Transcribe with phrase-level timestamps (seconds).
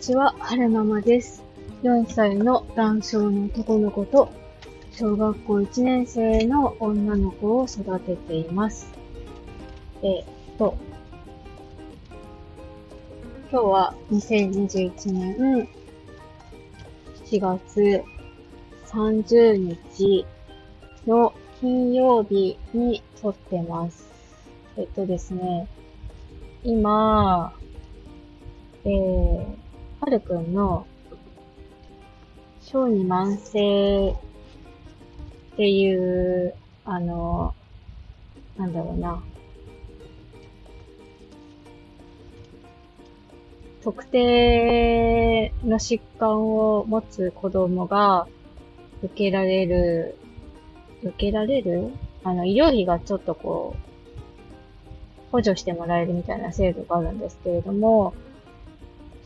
[0.00, 1.44] ちは、はるままです。
[1.82, 4.32] 4歳の男性の男の子と、
[4.92, 8.90] 小学校1年生の女の子を育てています。
[10.02, 10.24] えっ
[10.56, 10.74] と、
[13.52, 15.68] 今日は2021年
[17.26, 18.02] 7月
[18.86, 20.26] 30日
[21.06, 24.08] の金曜日に撮ってます。
[24.78, 25.68] えっとですね、
[26.64, 27.52] 今、
[28.86, 29.59] えー、
[30.00, 30.86] はるくんの、
[32.62, 36.54] 小児慢性っていう、
[36.86, 37.54] あの、
[38.56, 39.22] なんだろうな。
[43.84, 48.26] 特定の疾患を持つ子供が
[49.02, 50.16] 受けられる、
[51.02, 51.90] 受けられる？
[52.24, 53.80] あの、医療費がちょっとこう、
[55.30, 58.14] 補助してもらえるみたいな制度があるんですけれども、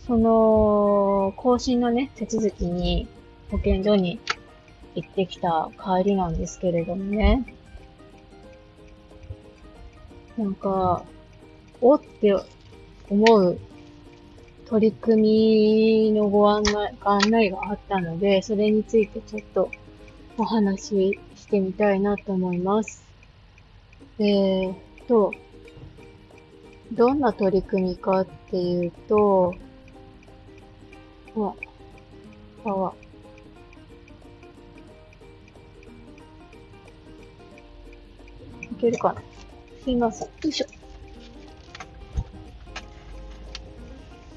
[0.07, 3.09] その、更新のね、手続きに
[3.51, 4.21] 保健所に
[4.95, 7.45] 行ってきた帰りなんですけれどもね。
[10.37, 11.05] なんか、
[11.81, 12.35] おって
[13.09, 13.59] 思う
[14.67, 19.71] 取り組みのご案内案内があったので、それについてちょっと
[20.37, 23.05] お話ししてみたいなと思います。
[24.19, 24.75] えー
[25.07, 25.33] と、
[26.93, 29.55] どんな取り組みかっていうと、
[31.37, 31.55] わ、
[32.65, 32.95] あわ。
[38.63, 39.23] いけるかな
[39.83, 40.29] すいません。
[40.29, 40.67] よいしょ。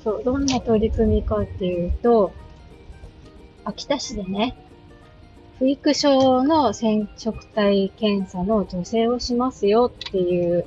[0.04, 2.32] そう、どんな取り組みかっていうと、
[3.66, 4.56] 秋田市でね、
[5.60, 10.66] 不育症の染色体検査の助成をしますよっていう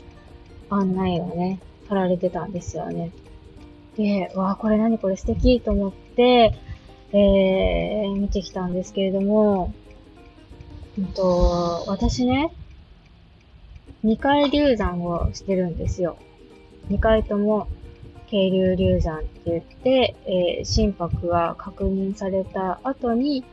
[0.68, 3.10] 案内がね、貼られてたんですよね。
[3.96, 6.54] で、わあ、これ何これ素敵と思って、
[7.12, 9.72] えー、見てきたんですけれども、
[10.98, 12.52] うんと、私ね、
[14.04, 16.18] 2回流産をしてるんですよ。
[16.90, 17.68] 2回とも、
[18.26, 23.44] 渓流流産って言って、えー、心拍が確認された後に、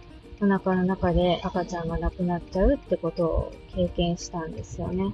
[0.41, 5.13] お腹の中で赤ちゃんが亡くなっちゃうってことを経験したんですよね。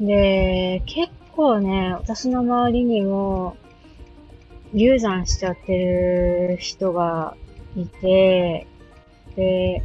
[0.00, 3.56] で、結構ね、私の周りにも、
[4.76, 7.34] 流産しちゃってる人が
[7.74, 8.66] いて、
[9.34, 9.82] で、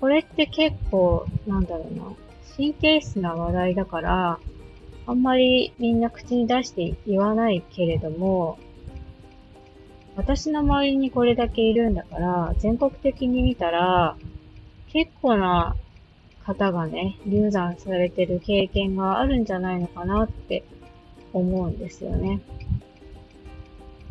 [0.00, 2.04] これって結構、なんだろうな、
[2.56, 4.38] 神経質な話題だから、
[5.04, 8.56] あんまりみんな口に出して言わないけれども、
[10.14, 14.16] 私の周りにこれだけいるんだから、全国的に見たら、
[14.92, 15.74] 結構な
[16.44, 20.62] 方がね、流産されてる経験があるんじゃないのかなって
[21.32, 22.40] 思うんですよね。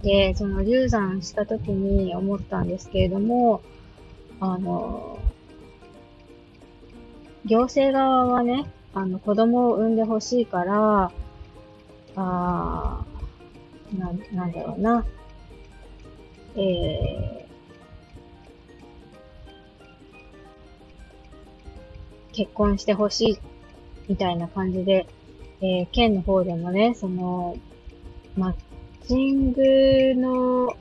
[0.05, 3.63] で、その流産した時に思ったんですけれども、
[4.39, 5.17] あの、
[7.45, 11.11] 行政側はね、あの、子供を産んでほしいから、
[12.15, 13.03] あ
[13.97, 15.03] な、なんだろうな、
[16.55, 23.39] えー、結婚してほしい、
[24.07, 25.07] みたいな感じで、
[25.61, 27.57] えー、県の方でもね、その、
[28.37, 28.53] マッ
[29.07, 29.61] チング
[30.15, 30.75] の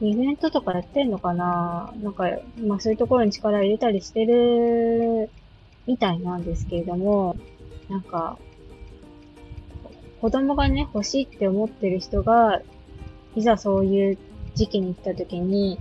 [0.00, 1.92] イベントとかやってんのかな？
[2.02, 2.30] なんか、
[2.60, 5.30] まあそういうところに力を入れたりしてる
[5.86, 7.36] みたいなんですけれども、
[7.88, 8.38] なんか、
[10.20, 12.60] 子供がね、欲しいって思ってる人が、
[13.34, 14.18] いざそういう
[14.54, 15.78] 時期に来た時に、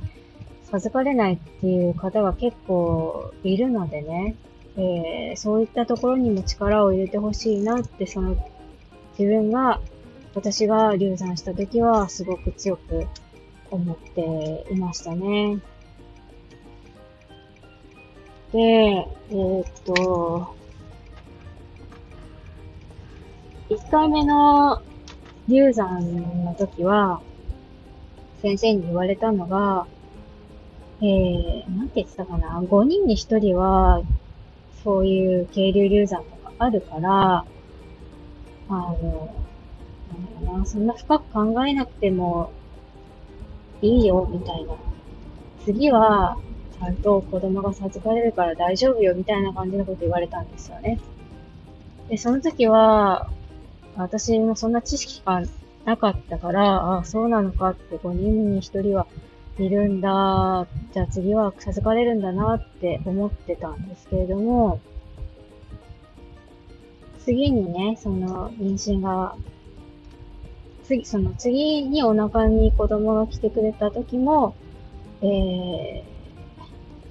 [0.72, 4.36] 授かれないっていう方が結構いるのでね、
[4.78, 8.36] えー、そういったところにも力を入れてほしいなって、その
[9.18, 9.80] 自分が、
[10.38, 13.08] 私が流産した時はすごく強く
[13.72, 15.60] 思っていましたね。
[18.54, 20.56] で、えー、っと、
[23.72, 24.84] 1回目の
[25.48, 27.20] 流産の時は、
[28.44, 29.88] 先生に言われたのが、
[31.02, 34.04] えー、なんて言ってたかな、5人に1人は
[34.84, 37.44] そういう渓流流産とかあるから、
[38.70, 39.47] あの、
[40.38, 42.52] なんだろうな、そんな深く考えなくても
[43.82, 44.74] いいよ、みたいな。
[45.66, 46.38] 次は、
[46.80, 51.00] ちゃんと子供が授かれるから大丈夫よ、みたいな感じのこと言われたんですよね。
[52.10, 53.30] で、その時は、
[53.96, 55.42] 私もそんな知識が
[55.86, 59.08] なかったから、あ、そうなのかって5人に1人は
[59.60, 64.80] いるんだ、じゃあ次は授かれるんだなって思ってたんですけれども、
[67.26, 69.36] 次にね、その妊娠が
[70.88, 74.56] 次、その次にお腹に子供が来てくれた時も、
[75.22, 76.04] えー、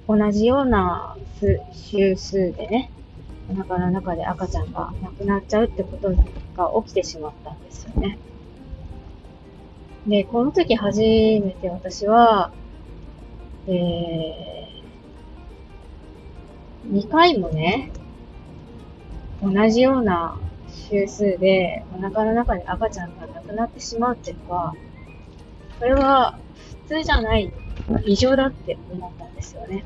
[0.07, 1.15] 同じような
[1.71, 2.91] 周数でね、
[3.51, 6.09] お腹の中で赤ちゃんが亡くなっちゃうってこと
[6.55, 8.17] が起きてしまったんですよね。
[10.07, 12.51] で、この時初めて私は、
[13.67, 17.91] えー、2回もね、
[19.43, 20.39] 同じような
[20.89, 24.73] 周数でお腹の中で赤ちゃんが亡くなってしまうっていうのは、
[25.79, 26.37] これは
[26.87, 27.51] 普通じゃない、
[28.05, 29.83] 異常だって思ったんですよね。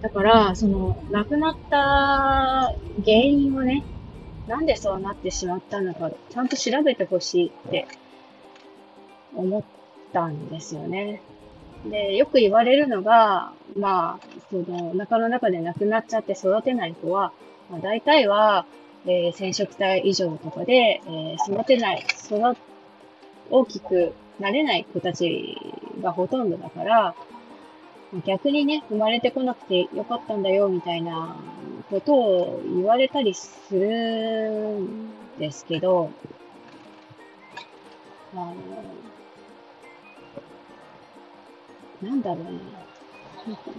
[0.00, 2.74] だから、その、亡くなった
[3.04, 3.84] 原因をね、
[4.48, 7.86] なんでそうなってしまったのか、ちゃんと調べてほしいって
[9.36, 9.62] 思っ
[10.12, 11.22] たんですよね。
[11.88, 17.32] で、よく言われるのが、まあ、その、お腹の中で亡くなっちゃって育てない子は、
[17.72, 18.66] まあ、大体は、
[19.06, 22.56] えー、染色体異常とかで、えー、育てない、育、
[23.50, 25.56] 大きくなれない子たち
[26.02, 27.14] がほとんどだから、
[28.26, 31.34] 逆にね、生まれてこなくてよかったんだよ、みたいな
[31.88, 36.10] ことを言われたりするんですけど、
[38.34, 38.54] あの、
[42.02, 42.81] なんだろうね。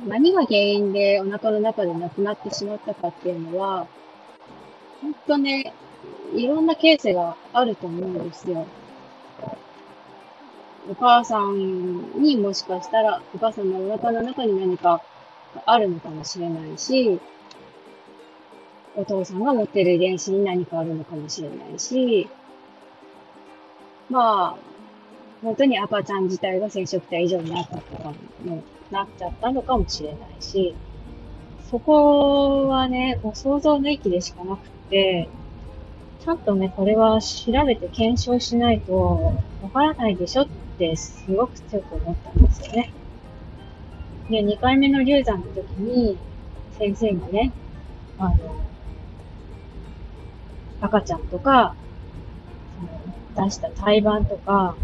[0.08, 3.88] 何が原因でお腹の中で亡くなってしまったかっていうのは、
[5.02, 5.74] ほんとね、
[6.36, 8.66] いろんなケースがあると思うんですよ。
[10.90, 15.02] お母さんにもしかしたら、お母さんのお腹の中に何か
[15.66, 17.20] あるのかもしれないし、
[18.96, 22.28] お父さんが持ってる遺伝子に何かあるのかもしれないし、
[24.10, 24.74] まあ、
[25.42, 28.14] 本当に赤ちゃん自体が染色体異常になったとか
[28.46, 28.62] も、
[28.94, 30.76] なっちゃったのかもしれないし、
[31.70, 35.28] そこはね、もう想像の域でしかなくて、
[36.24, 40.48] ちゃんとね、これは調べて検証しないとわからないでしょっ
[40.78, 42.94] てすごく強く思ったんですよね。
[44.30, 46.18] で、2回目の流産の時に、
[46.78, 47.52] 先生がね、
[48.20, 48.36] あの、
[50.82, 51.76] 赤ちゃんとか、
[53.36, 54.76] その出した胎盤とか、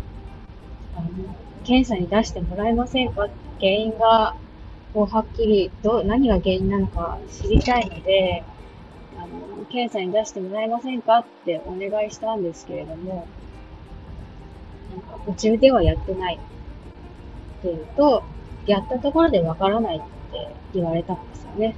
[0.96, 1.08] あの、
[1.64, 3.28] 検査に出してもらえませんか
[3.60, 4.36] 原因が、
[4.94, 8.44] こう、はっきり、どう、何が原因なのか知りたいので、
[9.18, 13.28] あの、検査に出してもらえませんかってお願いしたんですけれども、
[14.92, 18.24] なんか、途中ではやってないっていうと、
[18.66, 20.06] やったところでわからないって
[20.74, 21.76] 言われたんですよね。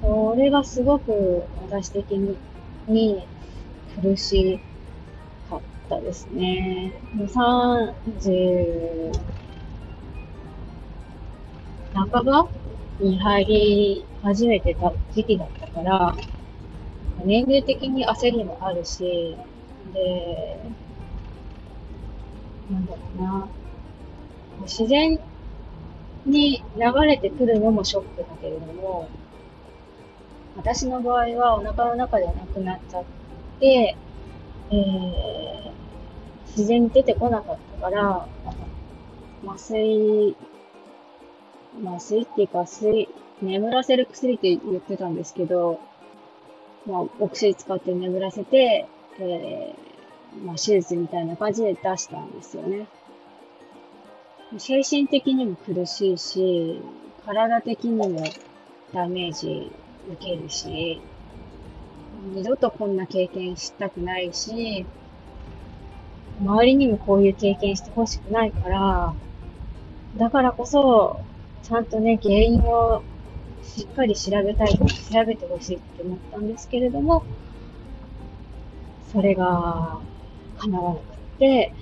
[0.00, 2.12] それがすごく私的
[2.86, 3.26] に
[4.00, 4.71] 苦しか
[5.96, 6.92] ったですね。
[7.16, 9.12] 30
[11.94, 12.48] 半ば
[13.00, 16.16] に入り始めてた時期だったから、
[17.24, 19.36] 年齢的に焦りもあるし、
[19.92, 20.58] で、
[22.70, 23.48] なんだろうな。
[24.62, 25.18] 自然
[26.24, 29.08] に流れてくるのもショックだけれども、
[30.56, 33.04] 私の場合はお腹の中ではなくなっちゃっ
[33.58, 33.96] て、
[34.70, 35.71] えー、
[36.56, 38.26] 自然に出てこなかったから、
[39.46, 40.36] 麻酔、
[41.84, 43.08] 麻酔っていうか、水、
[43.40, 45.80] 眠らせる薬って言ってたんですけど、
[46.86, 48.86] まあ、お薬使って眠らせて、
[49.18, 52.86] えー、まあ、手術みたいな感じで出したんですよね。
[54.58, 56.82] 精神的にも苦しいし、
[57.24, 58.22] 体的にも
[58.92, 59.72] ダメージ
[60.10, 61.00] 受けるし、
[62.34, 64.84] 二度とこんな経験したくないし、
[66.40, 69.14] 周りにもこういう経験してほしくないから、
[70.16, 71.20] だからこそ、
[71.62, 73.02] ちゃんとね、原因を
[73.62, 77.24] しっかり調べたい、調べてほしいって思ったんですけれども、
[79.12, 80.00] それが
[80.58, 81.72] 叶わなくて、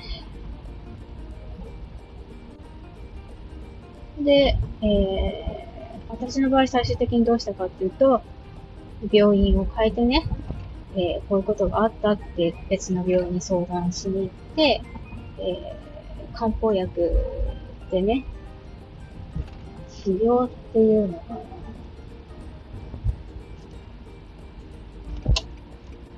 [4.18, 5.70] で、えー
[6.10, 8.20] 私の場合最終的にどうしたかっていうと、
[9.12, 10.26] 病院を変えてね、
[10.96, 14.82] えー、こういうことがあったって別の病院に相談しに行って、
[15.38, 17.12] えー、漢方薬
[17.90, 18.24] でね、
[20.04, 21.40] 治療っていうのかな。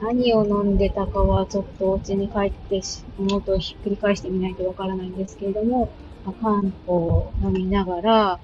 [0.03, 2.81] 何を飲んでたかはちょっとお家に帰って
[3.21, 5.93] ノートをひっくり返してみないとわからないんですけれども、
[6.25, 8.41] まあ漢方を飲みながら、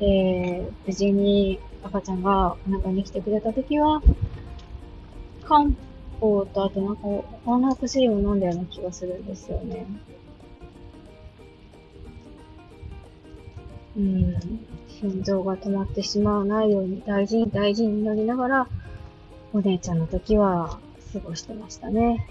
[0.00, 4.02] えー、無事に赤ちゃんがお腹に来てくれたときは、
[5.44, 5.70] 漢
[6.20, 7.02] 方とあとなんか
[7.44, 9.86] 他の薬を飲んだような気がするんですよね。
[13.96, 14.34] うん、
[14.88, 18.68] 心臓が止まってしまわないように大事に大事になりながら、
[19.52, 20.80] お姉ちゃんの時は
[21.12, 22.26] 過ごしてましたね。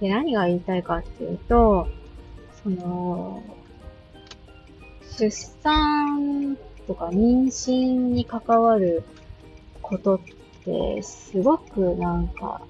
[0.00, 1.88] で、何が言いたいかっていうと、
[2.62, 3.42] その、
[5.18, 9.02] 出産とか妊娠に関わる
[9.82, 10.20] ことっ、
[11.02, 12.60] すごくなんか、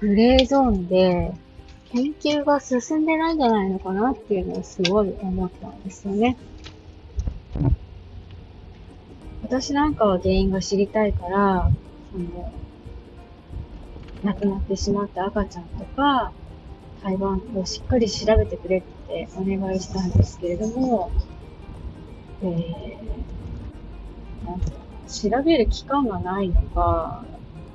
[0.00, 1.32] グレーゾーンで、
[1.92, 6.36] 研究が進んでないんじゃないのかなっていうのをすごい思ったんですよね。
[9.44, 11.70] 私なんかは原因が知りたいから、
[12.12, 12.52] その、
[14.24, 16.32] 亡くなってしまった赤ちゃんとか、
[17.04, 21.12] 台湾をしっかり調べてくれってお願いしたんですけれども、
[22.42, 22.96] えー、
[24.46, 24.60] なん
[25.06, 27.22] 調べる期間がないのか、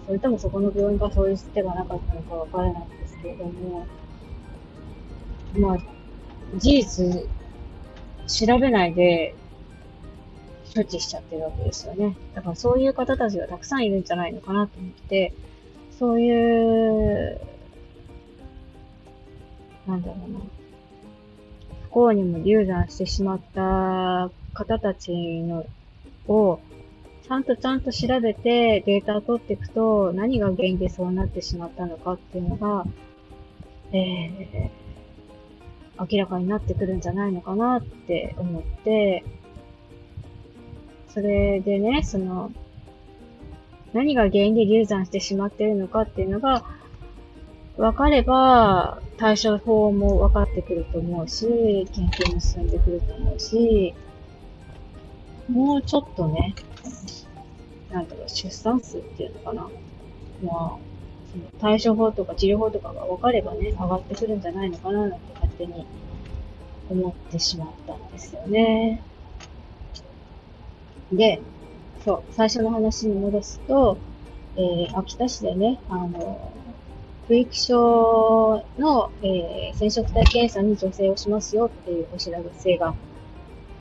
[0.10, 3.86] それともそこの病院がそういう手がなかったのかわからないんですけれども、
[5.56, 5.78] まあ、
[6.58, 9.36] 事実、調べないで
[10.74, 12.18] 処置しちゃってるわけですよね。
[12.34, 15.32] だからそういう方たちがたくさんいるんじゃないのかなと思って、
[16.00, 17.40] そういう
[19.86, 20.40] なんだろうな、
[21.84, 25.12] 不幸にも流産してしまった方たち
[25.44, 25.68] の
[26.28, 26.60] を、
[27.30, 32.86] ちゃんとちゃんと調べてデータを取っていくと、何が原因でそうなってしまったのかっていうのが、
[33.92, 39.24] えー、明らかになってくるんじゃないのかなって思って、
[41.10, 42.52] それでね、その、
[43.94, 46.64] 何が原因で流産してしまってるのかっていうのが、
[47.78, 53.94] 分かれば、対処法も分かってくると思うし、研究も進んでくると思うし、
[55.50, 56.54] もうちょっとね、
[57.92, 59.64] なんだろう、出産数っていうのかな。
[59.64, 59.70] ま
[60.52, 60.78] あ、
[61.32, 65.86] その対処法とか治療法とかが分かればね、上がってくるんじゃないのかななんて勝手に
[66.90, 69.02] 思ってしまったんですよね。
[71.12, 71.42] で、
[72.06, 73.98] そう、最初の話に戻すと、
[74.56, 76.52] えー、秋田市でね、あの、
[77.28, 82.96] 不育症の、えー、染色体検査に助成をしますよっていうお知らせが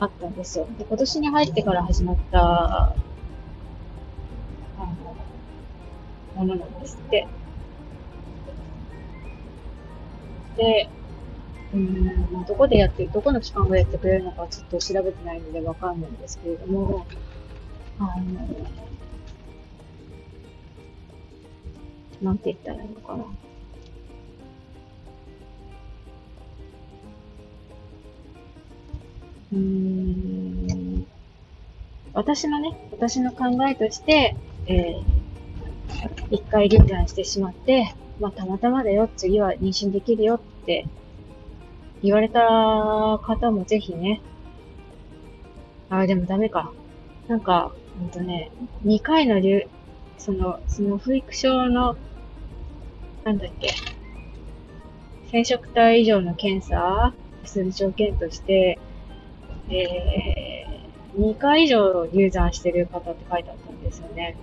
[0.01, 0.67] あったんですよ。
[0.79, 2.95] で今年に入ってから始まったあ
[4.79, 4.87] の
[6.37, 7.27] ものなんですって。
[10.57, 10.89] で、
[11.73, 17.07] うん、どこでやってる、どこの機関がやってくれるのかちょっと調べてないのでわかんないんですけれども、
[17.99, 18.13] あの、
[22.23, 23.25] なんて言ったらいいのかな。
[29.53, 31.07] うーん。
[32.13, 34.37] 私のね、私の考えとして、
[34.67, 35.05] えー、
[36.31, 40.87] 一回流産してしまって、まあ、たまたまだよ、次は妊娠できるよって
[42.03, 42.41] 言われた
[43.23, 44.21] 方もぜひね、
[45.91, 46.73] あ、でもダメか。
[47.29, 48.51] なんか、ほんとね、
[48.85, 49.67] 2回の流、
[50.19, 51.97] その、その不育症の
[53.29, 53.75] なんだっけ、
[55.31, 57.13] 染色体以上の検査
[57.45, 58.79] する条件として、
[59.71, 64.37] えー、2回以上流産してる方って書いてあったんですよね。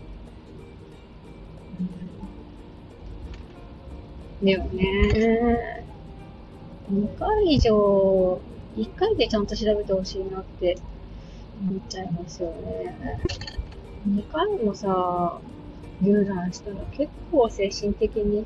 [4.43, 5.85] でもね、
[6.91, 8.39] 2回以上、
[8.75, 10.77] 1回でちゃんと調べてほしいなって
[11.61, 13.19] 思っちゃいますよね。
[14.07, 15.39] 2回もさ、
[16.01, 18.45] 流産したら結構精神的に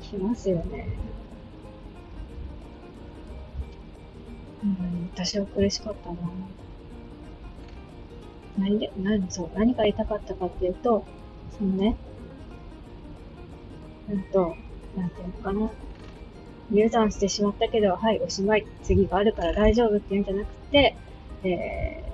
[0.00, 0.88] しますよね。
[4.62, 6.16] うん、私は苦しかったな。
[8.58, 11.04] 何で、何、そう、何が言いたかったかっていうと、
[11.58, 11.96] そのね、
[14.10, 14.54] うんと、
[14.96, 15.70] なんていうのかな。
[16.70, 20.96] 入山してしまったけど、はい、おしまい、次があるから大丈夫っていうんじゃなくて、
[21.44, 22.04] え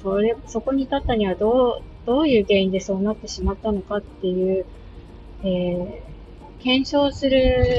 [0.00, 4.64] ー、それ、そこに至ったにはどう、どういう原因でそうなってしまったのかっていう、
[5.42, 7.78] えー、検証する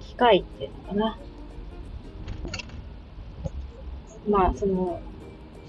[0.00, 1.18] 機会っていうのかな。
[4.28, 5.00] まあ、その、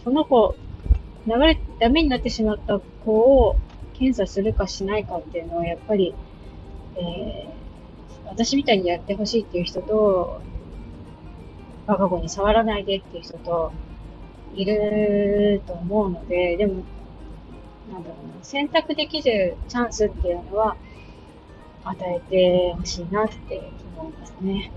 [0.03, 0.55] その子、
[1.27, 3.57] 流れ、ダメになってしまった子を
[3.93, 6.13] 検査するかしないかっていうのは、やっぱり、
[6.95, 10.41] えー、私みたいにやってほしいっていう人と、
[11.85, 13.71] 我が子に触らないでっていう人と、
[14.55, 16.83] いると思うので、でも、
[17.91, 20.75] なんだろうな、選択できるチャンスっていうのは、
[21.83, 24.71] 与えてほしいなって思いますね。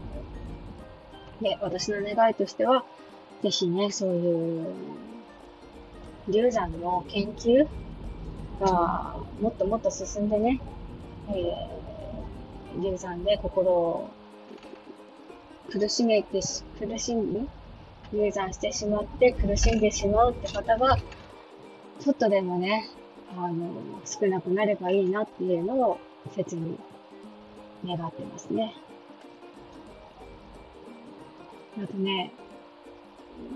[1.40, 2.84] で、私の願いとしては、
[3.42, 4.74] ぜひね、そういう、
[6.28, 7.66] 流産の研究
[8.60, 10.60] がもっともっと進んでね、
[11.28, 14.10] えー、流産で心を
[15.70, 17.48] 苦しめてし、苦しみ、
[18.12, 20.96] 流産してしまって苦しんでしまうって方が、
[22.00, 22.88] ちょっとでもね、
[23.36, 23.70] あの、
[24.04, 26.00] 少なくなればいいなっていうのを
[26.34, 26.78] 切に
[27.86, 28.74] 願ってますね。
[31.82, 32.32] あとね、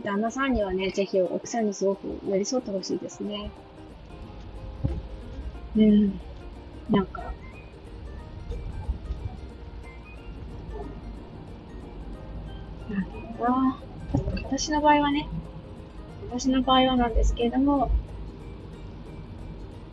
[0.04, 3.50] 旦那さんにはね、ぜひ奥さんにすごく寄り添ってほしいですね。
[5.76, 6.20] うん。
[6.90, 7.32] なんか、
[12.88, 13.80] なんだろうな。
[14.44, 15.28] 私の場合はね、
[16.30, 17.90] 私の場合はなんですけれども、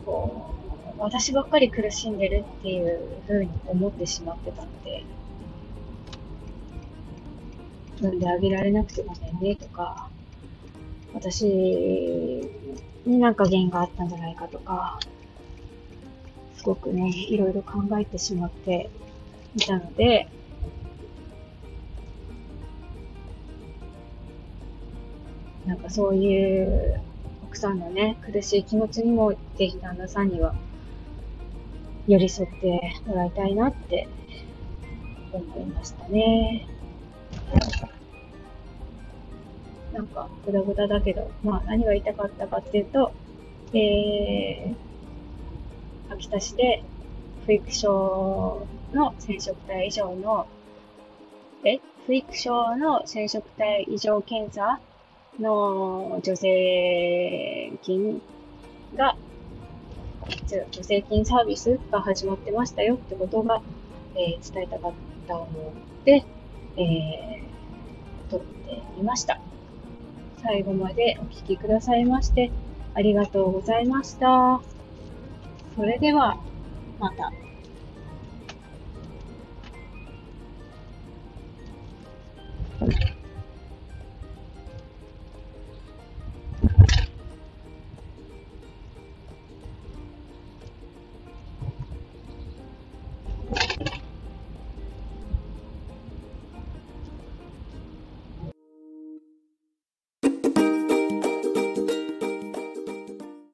[0.04, 0.54] こ
[0.98, 5.04] う、私ばっかり苦しんでるっていうふうに思ってしまってたので、
[8.02, 10.08] 産んであげられなくてごめんねとか、
[11.14, 14.98] 私になんか原因があったんじゃないかとか、
[16.56, 18.90] すごくね、いろいろ考えてしまって
[19.54, 20.28] いたので、
[25.64, 27.00] なんかそういう
[27.44, 30.56] 奥さんのね、苦しい気持ちにも、ぜひ旦那さんには
[32.08, 34.08] 寄り添ってもらいたいなって
[35.32, 36.66] 思いましたね。
[39.92, 43.12] なんか、ぐだぐだだけど、まあ何が言いたかったかっていうと、
[43.74, 46.82] えー、秋田市で
[47.46, 50.46] 不育症の染色体異常の、
[51.64, 51.80] え？
[52.06, 54.80] 不育症の染色体異常検査
[55.38, 58.20] の助成金
[58.96, 59.16] が、
[60.46, 63.62] 助成金サービスが始まってましたよってことが、
[64.16, 64.92] えー、伝えたかっ
[65.28, 65.48] たの
[66.04, 66.24] で、
[66.76, 69.40] えー、撮ってみました。
[70.42, 72.50] 最後までお聴きくださいまして、
[72.94, 74.60] ありがとうございました。
[75.76, 76.36] それでは、
[76.98, 77.32] また。